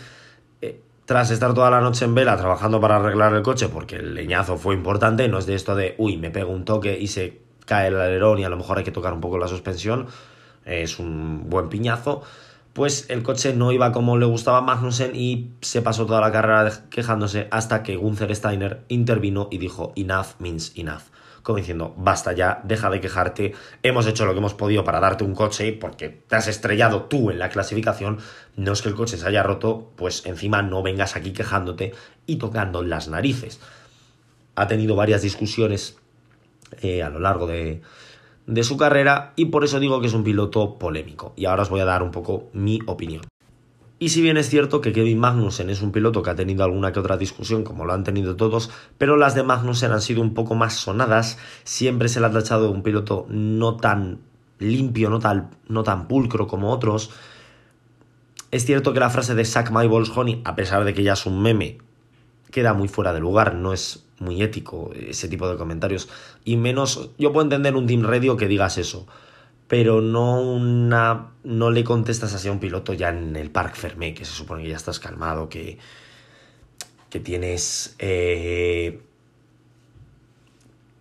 Eh, 0.61 0.81
tras 1.05 1.31
estar 1.31 1.55
toda 1.55 1.71
la 1.71 1.81
noche 1.81 2.05
en 2.05 2.15
vela 2.15 2.37
trabajando 2.37 2.81
para 2.81 2.97
arreglar 2.97 3.35
el 3.35 3.43
coche, 3.43 3.69
porque 3.69 3.97
el 3.97 4.15
leñazo 4.15 4.57
fue 4.57 4.75
importante, 4.75 5.29
no 5.29 5.39
es 5.39 5.47
de 5.47 5.55
esto 5.55 5.75
de, 5.75 5.95
uy, 5.99 6.17
me 6.17 6.31
pego 6.31 6.53
un 6.53 6.65
toque 6.65 6.99
y 6.99 7.09
se 7.09 7.41
cae 7.67 7.89
el 7.89 8.01
alerón 8.01 8.39
y 8.39 8.45
a 8.45 8.49
lo 8.49 8.57
mejor 8.57 8.79
hay 8.79 8.85
que 8.85 8.93
tocar 8.93 9.13
un 9.13 9.21
poco 9.21 9.39
la 9.39 9.49
suspensión, 9.49 10.07
es 10.65 10.99
un 10.99 11.51
buen 11.51 11.69
piñazo, 11.69 12.23
pues 12.73 13.07
el 13.11 13.23
coche 13.23 13.53
no 13.55 13.73
iba 13.73 13.93
como 13.93 14.17
le 14.17 14.27
gustaba 14.27 14.59
a 14.59 14.63
Magnussen 14.63 15.15
y 15.15 15.51
se 15.61 15.83
pasó 15.83 16.07
toda 16.07 16.21
la 16.21 16.33
carrera 16.33 16.71
quejándose 16.89 17.49
hasta 17.51 17.83
que 17.83 17.97
Gunther 17.97 18.35
Steiner 18.35 18.83
intervino 18.89 19.49
y 19.51 19.59
dijo, 19.59 19.93
enough 19.97 20.39
means 20.39 20.73
enough 20.77 21.03
como 21.43 21.59
diciendo, 21.59 21.95
basta 21.97 22.33
ya, 22.33 22.61
deja 22.65 22.91
de 22.91 23.01
quejarte, 23.01 23.55
hemos 23.83 24.07
hecho 24.07 24.25
lo 24.25 24.33
que 24.33 24.39
hemos 24.39 24.55
podido 24.55 24.85
para 24.85 25.01
darte 25.01 25.25
un 25.25 25.35
coche 25.35 25.73
porque 25.73 26.09
te 26.09 26.37
has 26.37 26.49
estrellado 26.49 27.05
tú 27.05 27.31
en 27.31 27.39
la 27.39 27.49
clasificación, 27.49 28.19
no 28.57 28.73
es 28.73 28.83
que 28.83 28.89
el 28.89 28.95
coche 28.95 29.17
se 29.17 29.27
haya 29.27 29.43
roto, 29.43 29.91
pues 29.97 30.25
encima 30.27 30.63
no 30.63 30.83
vengas 30.83 31.17
aquí 31.17 31.33
quejándote 31.33 31.95
y 32.27 32.37
tocando 32.37 32.83
las 32.83 33.09
narices. 33.09 33.61
Ha 34.55 34.69
tenido 34.69 34.95
varias 34.95 35.23
discusiones 35.23 35.97
eh, 36.81 37.03
a 37.03 37.11
lo 37.11 37.19
largo 37.19 37.47
de, 37.47 37.83
de 38.47 38.65
su 38.65 38.77
carrera 38.77 39.33
y 39.37 39.47
por 39.47 39.65
eso 39.65 39.81
digo 39.81 40.01
que 40.01 40.07
es 40.07 40.15
un 40.15 40.25
piloto 40.25 40.79
polémico. 40.79 41.33
Y 41.37 41.47
ahora 41.47 41.63
os 41.63 41.71
voy 41.71 41.81
a 41.81 41.87
dar 41.87 42.03
un 42.03 42.11
poco 42.11 42.51
mi 42.53 42.81
opinión. 42.87 43.32
Y 44.03 44.09
si 44.09 44.21
bien 44.21 44.37
es 44.37 44.51
cierto 44.51 44.81
que 44.81 44.93
Kevin 44.93 45.21
Magnussen 45.21 45.71
es 45.71 45.81
un 45.81 45.93
piloto 45.93 46.25
que 46.25 46.31
ha 46.31 46.35
tenido 46.35 46.65
alguna 46.65 46.91
que 46.91 46.99
otra 46.99 47.17
discusión, 47.17 47.63
como 47.63 47.85
lo 47.85 47.93
han 47.93 48.03
tenido 48.03 48.35
todos, 48.35 48.69
pero 48.99 49.17
las 49.17 49.37
de 49.37 49.45
Magnussen 49.45 49.93
han 49.93 50.03
sido 50.03 50.23
un 50.23 50.35
poco 50.35 50.57
más 50.57 50.75
sonadas, 50.75 51.39
siempre 51.63 52.09
se 52.09 52.19
le 52.19 52.27
ha 52.27 52.33
tachado 52.33 52.73
un 52.73 52.83
piloto 52.83 53.27
no 53.29 53.77
tan 53.77 54.19
limpio, 54.59 55.09
no 55.09 55.21
tan, 55.21 55.51
no 55.69 55.85
tan 55.85 56.09
pulcro 56.09 56.49
como 56.49 56.73
otros. 56.73 57.13
Es 58.51 58.67
cierto 58.67 58.93
que 58.93 58.99
la 58.99 59.09
frase 59.09 59.37
de 59.37 59.45
Sack 59.45 59.71
My 59.71 59.87
Balls 59.87 60.11
Honey, 60.13 60.43
a 60.45 60.57
pesar 60.57 60.85
de 60.85 60.95
que 60.95 61.05
ya 61.05 61.13
es 61.13 61.25
un 61.25 61.41
meme, 61.41 61.79
queda 62.51 62.75
muy 62.75 62.89
fuera 62.89 63.13
de 63.13 63.21
lugar, 63.21 63.55
no 63.55 63.73
es 63.73 64.05
muy 64.19 64.43
ético 64.43 64.91
ese 64.97 65.29
tipo 65.29 65.49
de 65.49 65.57
comentarios. 65.57 66.09
Y 66.45 66.57
menos, 66.57 67.11
yo 67.19 67.33
puedo 67.33 67.45
entender 67.45 67.77
un 67.77 67.87
Team 67.87 68.03
Radio 68.03 68.37
que 68.37 68.49
digas 68.49 68.79
eso 68.79 69.07
pero 69.73 70.03
no 70.03 70.39
una 70.39 71.31
no 71.45 71.71
le 71.71 71.83
contestas 71.83 72.35
así 72.35 72.47
a 72.47 72.53
un 72.53 72.59
piloto 72.59 72.93
ya 72.93 73.09
en 73.09 73.37
el 73.37 73.51
Parc 73.51 73.75
Fermé, 73.75 74.13
que 74.13 74.27
se 74.27 74.33
supone 74.33 74.63
que 74.63 74.69
ya 74.69 74.77
estás 74.77 75.01
calmado, 75.01 75.49
que, 75.49 75.79
que 77.09 77.21
tienes 77.21 77.97
eh, 77.99 79.01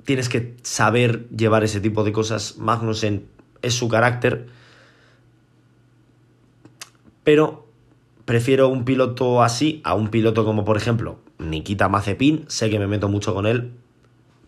tienes 0.05 0.29
que 0.29 0.55
saber 0.61 1.27
llevar 1.35 1.65
ese 1.65 1.81
tipo 1.81 2.05
de 2.05 2.13
cosas. 2.13 2.59
Magnussen 2.59 3.25
es 3.61 3.73
su 3.73 3.89
carácter, 3.89 4.47
pero 7.25 7.67
prefiero 8.23 8.69
un 8.69 8.85
piloto 8.85 9.43
así 9.43 9.81
a 9.83 9.95
un 9.95 10.07
piloto 10.07 10.45
como 10.45 10.63
por 10.63 10.77
ejemplo 10.77 11.19
Nikita 11.39 11.89
Mazepin, 11.89 12.45
sé 12.47 12.69
que 12.69 12.79
me 12.79 12.87
meto 12.87 13.09
mucho 13.09 13.33
con 13.33 13.47
él, 13.47 13.73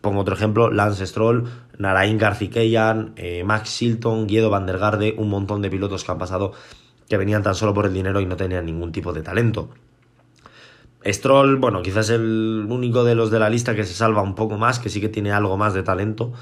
Pongo 0.03 0.19
otro 0.19 0.35
ejemplo, 0.35 0.69
Lance 0.69 1.07
Stroll, 1.07 1.45
Narain 1.77 2.17
Garcikeyan, 2.17 3.13
eh, 3.15 3.45
Max 3.45 3.69
Silton, 3.69 4.27
Guido 4.27 4.49
Van 4.49 4.67
un 5.15 5.29
montón 5.29 5.61
de 5.61 5.69
pilotos 5.69 6.03
que 6.03 6.11
han 6.11 6.17
pasado 6.17 6.51
que 7.07 7.15
venían 7.15 7.41
tan 7.41 7.55
solo 7.55 7.73
por 7.73 7.85
el 7.85 7.93
dinero 7.93 8.19
y 8.19 8.25
no 8.25 8.35
tenían 8.35 8.65
ningún 8.65 8.91
tipo 8.91 9.13
de 9.13 9.21
talento. 9.21 9.69
Stroll, 11.05 11.55
bueno, 11.55 11.81
quizás 11.81 12.09
el 12.09 12.67
único 12.67 13.05
de 13.05 13.15
los 13.15 13.31
de 13.31 13.39
la 13.39 13.49
lista 13.49 13.75
que 13.75 13.85
se 13.85 13.93
salva 13.93 14.21
un 14.21 14.35
poco 14.35 14.57
más, 14.57 14.77
que 14.77 14.89
sí 14.89 14.99
que 14.99 15.07
tiene 15.07 15.31
algo 15.31 15.55
más 15.55 15.73
de 15.73 15.83
talento. 15.83 16.33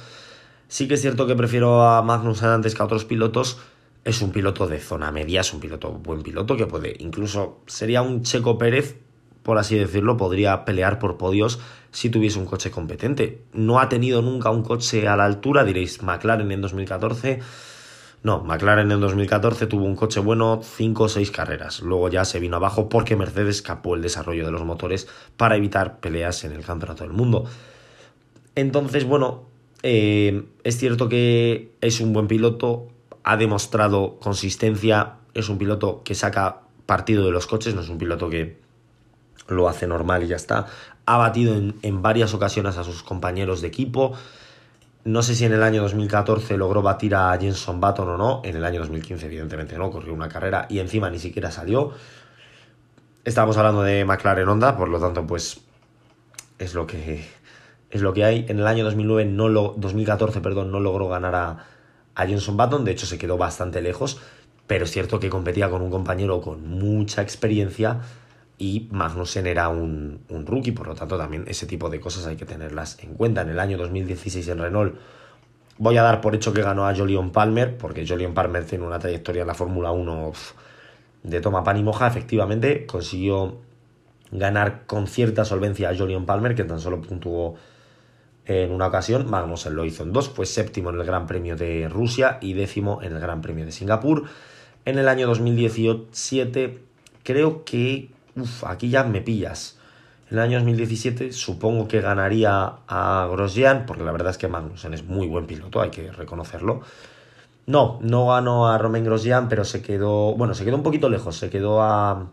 Sí 0.67 0.87
que 0.87 0.95
es 0.95 1.01
cierto 1.03 1.27
que 1.27 1.35
prefiero 1.35 1.83
a 1.83 2.01
Magnussen 2.01 2.49
antes 2.49 2.73
que 2.73 2.81
a 2.81 2.85
otros 2.85 3.05
pilotos. 3.05 3.59
Es 4.03 4.23
un 4.23 4.31
piloto 4.31 4.65
de 4.65 4.79
zona 4.79 5.11
media, 5.11 5.41
es 5.41 5.53
un 5.53 5.59
piloto 5.59 5.91
buen 5.91 6.23
piloto 6.23 6.57
que 6.57 6.65
puede, 6.65 6.95
incluso 6.97 7.59
sería 7.67 8.01
un 8.01 8.23
Checo 8.23 8.57
Pérez 8.57 8.97
por 9.43 9.57
así 9.57 9.77
decirlo, 9.77 10.17
podría 10.17 10.65
pelear 10.65 10.99
por 10.99 11.17
podios 11.17 11.59
si 11.91 12.09
tuviese 12.09 12.39
un 12.39 12.45
coche 12.45 12.71
competente. 12.71 13.43
No 13.53 13.79
ha 13.79 13.89
tenido 13.89 14.21
nunca 14.21 14.49
un 14.49 14.63
coche 14.63 15.07
a 15.07 15.15
la 15.15 15.25
altura, 15.25 15.63
diréis, 15.63 16.01
McLaren 16.03 16.51
en 16.51 16.61
2014. 16.61 17.39
No, 18.23 18.43
McLaren 18.43 18.91
en 18.91 18.99
2014 18.99 19.65
tuvo 19.65 19.85
un 19.85 19.95
coche 19.95 20.19
bueno 20.19 20.61
5 20.63 21.03
o 21.03 21.09
6 21.09 21.31
carreras. 21.31 21.81
Luego 21.81 22.07
ya 22.09 22.23
se 22.23 22.39
vino 22.39 22.57
abajo 22.57 22.87
porque 22.87 23.15
Mercedes 23.15 23.61
capó 23.61 23.95
el 23.95 24.01
desarrollo 24.01 24.45
de 24.45 24.51
los 24.51 24.63
motores 24.63 25.07
para 25.37 25.55
evitar 25.55 25.99
peleas 25.99 26.43
en 26.43 26.51
el 26.51 26.63
campeonato 26.63 27.03
del 27.03 27.13
mundo. 27.13 27.45
Entonces, 28.53 29.05
bueno, 29.05 29.45
eh, 29.81 30.43
es 30.63 30.77
cierto 30.77 31.09
que 31.09 31.73
es 31.81 31.99
un 31.99 32.13
buen 32.13 32.27
piloto, 32.27 32.89
ha 33.23 33.37
demostrado 33.37 34.19
consistencia, 34.19 35.15
es 35.33 35.49
un 35.49 35.57
piloto 35.57 36.03
que 36.03 36.13
saca 36.13 36.61
partido 36.85 37.25
de 37.25 37.31
los 37.31 37.47
coches, 37.47 37.73
no 37.73 37.81
es 37.81 37.89
un 37.89 37.97
piloto 37.97 38.29
que 38.29 38.60
lo 39.51 39.69
hace 39.69 39.87
normal 39.87 40.23
y 40.23 40.27
ya 40.27 40.35
está. 40.35 40.65
Ha 41.05 41.17
batido 41.17 41.55
en, 41.55 42.01
varias 42.01 42.33
ocasiones 42.33 42.77
a 42.77 42.83
sus 42.83 43.03
compañeros 43.03 43.61
de 43.61 43.67
equipo. 43.67 44.13
No 45.03 45.23
sé 45.23 45.35
si 45.35 45.45
en 45.45 45.53
el 45.53 45.63
año 45.63 45.81
2014 45.81 46.57
logró 46.57 46.81
batir 46.81 47.15
a 47.15 47.37
Jenson 47.39 47.79
Button 47.79 48.09
o 48.09 48.17
no. 48.17 48.41
En 48.43 48.55
el 48.55 48.65
año 48.65 48.79
2015, 48.79 49.25
evidentemente, 49.25 49.77
no. 49.77 49.91
Corrió 49.91 50.13
una 50.13 50.29
carrera 50.29 50.67
y 50.69 50.79
encima 50.79 51.09
ni 51.09 51.19
siquiera 51.19 51.51
salió. 51.51 51.91
Estamos 53.23 53.57
hablando 53.57 53.83
de 53.83 54.05
McLaren 54.05 54.47
Honda, 54.47 54.75
por 54.75 54.89
lo 54.89 54.99
tanto, 54.99 55.25
pues 55.27 55.61
es 56.57 56.73
lo 56.73 56.87
que 56.87 57.25
es 57.91 58.01
lo 58.01 58.13
que 58.13 58.23
hay. 58.23 58.45
En 58.47 58.59
el 58.59 58.67
año 58.67 58.83
2009 58.85 59.25
no 59.25 59.49
lo, 59.49 59.75
2014, 59.77 60.41
perdón, 60.41 60.71
no 60.71 60.79
logró 60.79 61.07
ganar 61.07 61.35
a, 61.35 61.65
a 62.15 62.25
Jenson 62.25 62.57
Button, 62.57 62.85
de 62.85 62.91
hecho 62.91 63.05
se 63.05 63.17
quedó 63.17 63.37
bastante 63.37 63.81
lejos, 63.81 64.19
pero 64.67 64.85
es 64.85 64.91
cierto 64.91 65.19
que 65.19 65.29
competía 65.29 65.69
con 65.69 65.81
un 65.81 65.91
compañero 65.91 66.41
con 66.41 66.67
mucha 66.67 67.21
experiencia 67.21 68.01
y 68.61 68.87
Magnussen 68.91 69.47
era 69.47 69.69
un, 69.69 70.19
rookie, 70.29 70.71
por 70.71 70.85
lo 70.85 70.93
tanto 70.93 71.17
también 71.17 71.45
ese 71.47 71.65
tipo 71.65 71.89
de 71.89 71.99
cosas 71.99 72.27
hay 72.27 72.35
que 72.35 72.45
tenerlas 72.45 72.99
en 73.01 73.15
cuenta. 73.15 73.41
En 73.41 73.49
el 73.49 73.59
año 73.59 73.75
2016 73.75 74.47
en 74.49 74.59
Renault 74.59 74.95
voy 75.79 75.97
a 75.97 76.03
dar 76.03 76.21
por 76.21 76.35
hecho 76.35 76.53
que 76.53 76.61
ganó 76.61 76.87
a 76.87 76.95
Jolion 76.95 77.31
Palmer, 77.31 77.75
porque 77.75 78.05
Jolion 78.07 78.35
Palmer 78.35 78.63
tiene 78.65 78.85
una 78.85 78.99
trayectoria 78.99 79.41
en 79.41 79.47
la 79.47 79.55
Fórmula 79.55 79.91
1 79.91 80.33
de 81.23 81.41
toma 81.41 81.63
pan 81.63 81.77
y 81.77 81.83
moja, 81.83 82.05
efectivamente 82.05 82.85
consiguió 82.85 83.57
ganar 84.29 84.85
con 84.85 85.07
cierta 85.07 85.43
solvencia 85.43 85.89
a 85.89 85.97
Jolion 85.97 86.27
Palmer, 86.27 86.53
que 86.53 86.63
tan 86.63 86.79
solo 86.79 87.01
puntuó 87.01 87.55
en 88.45 88.71
una 88.71 88.85
ocasión, 88.85 89.27
Magnussen 89.27 89.73
lo 89.73 89.85
hizo 89.85 90.03
en 90.03 90.13
dos, 90.13 90.29
fue 90.29 90.45
séptimo 90.45 90.91
en 90.91 90.99
el 90.99 91.03
Gran 91.03 91.25
Premio 91.25 91.55
de 91.55 91.89
Rusia 91.89 92.37
y 92.41 92.53
décimo 92.53 93.01
en 93.01 93.13
el 93.13 93.19
Gran 93.19 93.41
Premio 93.41 93.65
de 93.65 93.71
Singapur. 93.71 94.25
En 94.85 94.99
el 94.99 95.07
año 95.07 95.25
2017 95.25 96.79
creo 97.23 97.65
que 97.65 98.11
Uf, 98.41 98.63
aquí 98.63 98.89
ya 98.89 99.03
me 99.03 99.21
pillas. 99.21 99.77
En 100.29 100.37
el 100.37 100.43
año 100.43 100.57
2017 100.59 101.33
supongo 101.33 101.87
que 101.87 102.01
ganaría 102.01 102.73
a 102.87 103.27
Grosjean, 103.29 103.85
porque 103.85 104.03
la 104.03 104.11
verdad 104.11 104.31
es 104.31 104.37
que 104.37 104.47
Magnussen 104.47 104.93
es 104.93 105.03
muy 105.03 105.27
buen 105.27 105.45
piloto, 105.45 105.81
hay 105.81 105.91
que 105.91 106.11
reconocerlo. 106.11 106.81
No, 107.67 107.99
no 108.01 108.27
ganó 108.27 108.67
a 108.67 108.77
Romain 108.77 109.03
Grosjean, 109.03 109.47
pero 109.49 109.65
se 109.65 109.81
quedó, 109.81 110.33
bueno, 110.33 110.53
se 110.53 110.65
quedó 110.65 110.77
un 110.77 110.83
poquito 110.83 111.09
lejos, 111.09 111.35
se 111.35 111.49
quedó 111.49 111.81
a... 111.83 112.27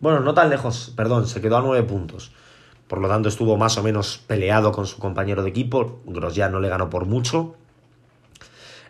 Bueno, 0.00 0.20
no 0.20 0.32
tan 0.32 0.48
lejos, 0.48 0.92
perdón, 0.96 1.26
se 1.26 1.40
quedó 1.40 1.58
a 1.58 1.60
nueve 1.60 1.82
puntos. 1.86 2.32
Por 2.86 3.00
lo 3.00 3.08
tanto, 3.08 3.28
estuvo 3.28 3.56
más 3.58 3.76
o 3.76 3.82
menos 3.82 4.22
peleado 4.26 4.72
con 4.72 4.86
su 4.86 4.98
compañero 4.98 5.42
de 5.42 5.50
equipo. 5.50 6.00
Grosjean 6.06 6.52
no 6.52 6.60
le 6.60 6.68
ganó 6.68 6.88
por 6.88 7.04
mucho. 7.04 7.56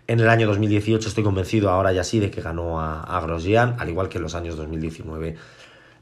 En 0.07 0.21
el 0.21 0.28
año 0.28 0.47
2018 0.47 1.09
estoy 1.09 1.25
convencido 1.25 1.71
ahora 1.71 1.93
ya 1.93 2.05
sí 2.05 2.21
de 2.21 2.31
que 2.31 2.40
ganó 2.40 2.81
a, 2.81 3.02
a 3.02 3.21
Grosjean, 3.23 3.76
al 3.78 3.88
igual 3.88 4.09
que 4.09 4.19
en 4.19 4.23
los 4.23 4.35
años 4.35 4.57
2019 4.57 5.37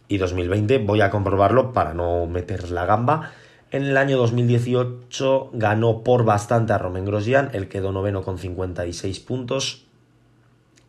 y 0.09 0.19
2020. 0.19 0.79
Voy 0.79 1.01
a 1.01 1.11
comprobarlo 1.11 1.73
para 1.73 1.95
no 1.95 2.27
meter 2.27 2.71
la 2.71 2.87
gamba. 2.87 3.33
En 3.71 3.83
el 3.85 3.97
año 3.97 4.17
2018 4.17 5.51
ganó 5.53 6.05
por 6.05 6.25
bastante 6.25 6.73
a 6.73 6.79
Romain 6.79 7.05
Grosjean, 7.05 7.51
él 7.53 7.69
quedó 7.69 7.93
noveno 7.93 8.23
con 8.23 8.39
56 8.39 9.21
puntos. 9.21 9.87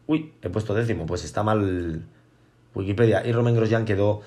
Uy, 0.05 0.33
he 0.41 0.49
puesto 0.49 0.73
décimo, 0.73 1.05
pues 1.05 1.25
está 1.25 1.43
mal 1.43 2.03
Wikipedia. 2.75 3.25
Y 3.25 3.31
Romain 3.31 3.55
Grosjean 3.55 3.85
quedó 3.85 4.21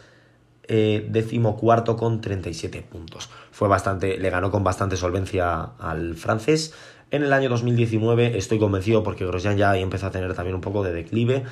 eh, 0.67 1.07
décimo 1.09 1.57
cuarto 1.57 1.97
con 1.97 2.21
37 2.21 2.83
puntos. 2.83 3.31
Fue 3.51 3.69
bastante, 3.69 4.19
le 4.19 4.31
ganó 4.31 4.51
con 4.51 4.65
bastante 4.65 4.97
solvencia 4.97 5.71
al 5.79 6.17
francés. 6.17 6.75
En 7.13 7.23
el 7.23 7.33
año 7.33 7.49
2019 7.49 8.37
estoy 8.37 8.59
convencido 8.59 9.03
porque 9.03 9.25
Grosjean 9.27 9.57
ya 9.57 9.77
empezó 9.77 10.07
a 10.07 10.11
tener 10.11 10.35
también 10.35 10.55
un 10.55 10.61
poco 10.61 10.83
de 10.85 10.93
declive 10.93 11.45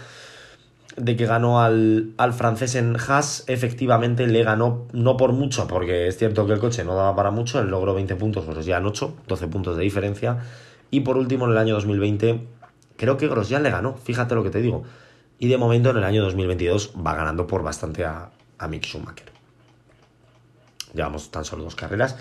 de 1.00 1.16
que 1.16 1.26
ganó 1.26 1.60
al, 1.60 2.12
al, 2.16 2.32
francés 2.32 2.74
en 2.74 2.96
Haas, 2.96 3.44
efectivamente 3.46 4.26
le 4.26 4.42
ganó, 4.42 4.86
no 4.92 5.16
por 5.16 5.32
mucho, 5.32 5.66
porque 5.66 6.08
es 6.08 6.18
cierto 6.18 6.46
que 6.46 6.52
el 6.52 6.58
coche 6.58 6.84
no 6.84 6.94
daba 6.94 7.14
para 7.14 7.30
mucho, 7.30 7.60
él 7.60 7.68
logró 7.68 7.94
20 7.94 8.16
puntos, 8.16 8.44
en 8.46 8.86
8, 8.86 9.14
12 9.26 9.48
puntos 9.48 9.76
de 9.76 9.82
diferencia. 9.84 10.38
Y 10.90 11.00
por 11.00 11.16
último, 11.16 11.46
en 11.46 11.52
el 11.52 11.58
año 11.58 11.74
2020, 11.74 12.46
creo 12.96 13.16
que 13.16 13.28
Grosjean 13.28 13.62
le 13.62 13.70
ganó, 13.70 13.96
fíjate 13.96 14.34
lo 14.34 14.42
que 14.42 14.50
te 14.50 14.60
digo. 14.60 14.84
Y 15.38 15.48
de 15.48 15.56
momento, 15.56 15.90
en 15.90 15.98
el 15.98 16.04
año 16.04 16.22
2022, 16.22 16.92
va 17.06 17.14
ganando 17.14 17.46
por 17.46 17.62
bastante 17.62 18.04
a, 18.04 18.30
a 18.58 18.68
Mick 18.68 18.84
Schumacher. 18.84 19.30
Llevamos 20.94 21.30
tan 21.30 21.44
solo 21.44 21.64
dos 21.64 21.76
carreras. 21.76 22.16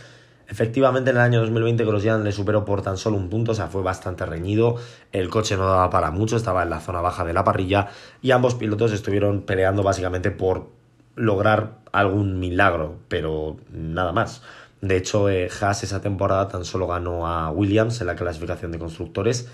Efectivamente, 0.50 1.10
en 1.10 1.18
el 1.18 1.22
año 1.22 1.42
2020 1.42 1.84
Grosjean 1.84 2.24
le 2.24 2.32
superó 2.32 2.64
por 2.64 2.82
tan 2.82 2.98
solo 2.98 3.18
un 3.18 3.30
punto, 3.30 3.52
o 3.52 3.56
sea, 3.56 3.68
fue 3.68 3.82
bastante 3.82 4.26
reñido. 4.26 4.78
El 5.12 5.30
coche 5.30 5.58
no 5.58 5.68
daba 5.68 5.90
para 5.90 6.10
mucho, 6.12 6.38
estaba 6.38 6.64
en 6.64 6.70
la 6.70 6.80
zona 6.80 7.02
baja 7.02 7.26
de 7.26 7.34
la 7.34 7.44
parrilla 7.44 7.90
y 8.22 8.32
ambos 8.32 8.56
pilotos 8.56 8.94
estuvieron 8.94 9.42
peleando 9.42 9.84
básicamente 9.84 10.32
por 10.32 10.70
lograr 11.16 11.80
algún 11.92 12.40
milagro, 12.40 13.00
pero 13.10 13.58
nada 13.72 14.14
más. 14.14 14.42
De 14.80 14.96
hecho, 14.96 15.30
eh, 15.30 15.50
Haas 15.60 15.84
esa 15.84 16.02
temporada 16.02 16.48
tan 16.48 16.64
solo 16.64 16.88
ganó 16.88 17.28
a 17.28 17.52
Williams 17.52 18.00
en 18.00 18.08
la 18.08 18.16
clasificación 18.16 18.72
de 18.72 18.80
constructores. 18.80 19.50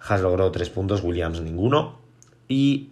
Haas 0.00 0.20
logró 0.20 0.50
tres 0.52 0.70
puntos, 0.70 1.02
Williams 1.02 1.40
ninguno. 1.40 1.98
Y 2.46 2.90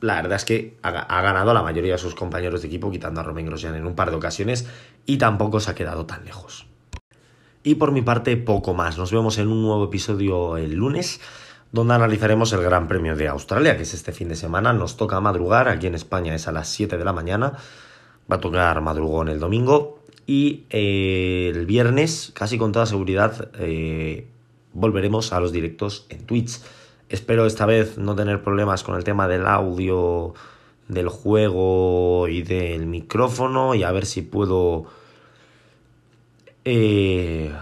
la 0.00 0.16
verdad 0.16 0.36
es 0.36 0.44
que 0.44 0.78
ha, 0.82 1.22
ganado 1.22 1.50
a 1.50 1.54
la 1.54 1.62
mayoría 1.62 1.92
de 1.92 1.98
sus 1.98 2.14
compañeros 2.14 2.62
de 2.62 2.68
equipo, 2.68 2.90
quitando 2.90 3.20
a 3.20 3.22
Romain 3.22 3.46
Grosjean 3.46 3.74
en 3.74 3.86
un 3.86 3.94
par 3.94 4.10
de 4.10 4.16
ocasiones, 4.16 4.66
y 5.06 5.18
tampoco 5.18 5.60
se 5.60 5.70
ha 5.70 5.74
quedado 5.74 6.06
tan 6.06 6.24
lejos. 6.24 6.66
Y 7.62 7.74
por 7.74 7.92
mi 7.92 8.00
parte, 8.00 8.36
poco 8.36 8.72
más. 8.72 8.96
Nos 8.96 9.12
vemos 9.12 9.36
en 9.38 9.48
un 9.48 9.62
nuevo 9.62 9.84
episodio 9.84 10.56
el 10.56 10.74
lunes, 10.74 11.20
donde 11.72 11.94
analizaremos 11.94 12.52
el 12.52 12.62
Gran 12.62 12.88
Premio 12.88 13.14
de 13.14 13.28
Australia, 13.28 13.76
que 13.76 13.82
es 13.82 13.92
este 13.92 14.12
fin 14.12 14.28
de 14.28 14.36
semana. 14.36 14.72
Nos 14.72 14.96
toca 14.96 15.20
madrugar, 15.20 15.68
aquí 15.68 15.86
en 15.86 15.94
España 15.94 16.34
es 16.34 16.48
a 16.48 16.52
las 16.52 16.68
7 16.68 16.96
de 16.96 17.04
la 17.04 17.12
mañana. 17.12 17.52
Va 18.30 18.36
a 18.36 18.40
tocar 18.40 18.80
madrugón 18.80 19.28
el 19.28 19.38
domingo. 19.38 20.02
Y 20.26 20.64
eh, 20.70 21.52
el 21.54 21.66
viernes, 21.66 22.32
casi 22.34 22.56
con 22.56 22.72
toda 22.72 22.86
seguridad, 22.86 23.50
eh, 23.58 24.28
volveremos 24.72 25.32
a 25.32 25.40
los 25.40 25.52
directos 25.52 26.06
en 26.08 26.24
Twitch. 26.24 26.60
Espero 27.10 27.44
esta 27.44 27.66
vez 27.66 27.98
no 27.98 28.14
tener 28.14 28.40
problemas 28.40 28.84
con 28.84 28.94
el 28.94 29.02
tema 29.02 29.26
del 29.26 29.44
audio, 29.44 30.32
del 30.86 31.08
juego 31.08 32.28
y 32.28 32.42
del 32.42 32.86
micrófono 32.86 33.74
y 33.74 33.82
a 33.82 33.90
ver 33.90 34.06
si 34.06 34.22
puedo... 34.22 34.86
Eh, 36.64 37.52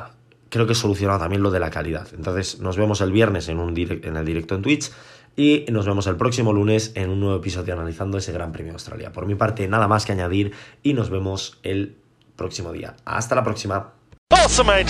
creo 0.51 0.67
que 0.67 0.73
he 0.73 0.77
solucionado 0.77 1.19
también 1.19 1.43
lo 1.43 1.51
de 1.51 1.61
la 1.61 1.71
calidad. 1.71 2.07
Entonces 2.15 2.61
nos 2.61 2.77
vemos 2.77 3.01
el 3.01 3.11
viernes 3.11 3.49
en, 3.49 3.59
un 3.59 3.75
en 3.77 4.17
el 4.19 4.25
directo 4.27 4.55
en 4.55 4.61
Twitch 4.61 4.93
y 5.35 5.65
nos 5.71 5.87
vemos 5.87 6.07
el 6.09 6.17
próximo 6.17 6.53
lunes 6.53 6.93
en 6.95 7.09
un 7.09 7.21
nuevo 7.21 7.37
episodio 7.37 7.73
analizando 7.73 8.19
ese 8.19 8.33
Gran 8.33 8.53
Premio 8.53 8.73
de 8.73 8.75
Australia. 8.75 9.13
Por 9.13 9.25
mi 9.25 9.35
parte, 9.35 9.67
nada 9.67 9.89
más 9.89 10.05
que 10.05 10.13
añadir 10.13 10.53
y 10.83 10.93
nos 10.93 11.09
vemos 11.09 11.59
el 11.63 11.97
próximo 12.37 12.71
día. 12.71 12.97
Hasta 13.07 13.35
la 13.35 13.43
próxima. 13.43 13.95
Awesome, 14.31 14.85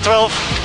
12. 0.00 0.64